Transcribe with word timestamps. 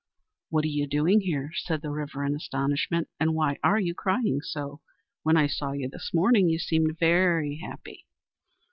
"What 0.49 0.65
are 0.65 0.67
you 0.67 0.87
doing 0.87 1.19
here?" 1.21 1.51
said 1.53 1.83
the 1.83 1.91
River, 1.91 2.25
in 2.25 2.33
astonishment, 2.33 3.07
"and 3.19 3.35
why 3.35 3.59
are 3.63 3.79
you 3.79 3.93
crying 3.93 4.41
so? 4.41 4.81
When 5.21 5.37
I 5.37 5.45
saw 5.45 5.73
you 5.73 5.89
this 5.89 6.09
morning 6.11 6.49
you 6.49 6.57
seemed 6.57 6.97
very 6.97 7.57
happy." 7.57 8.07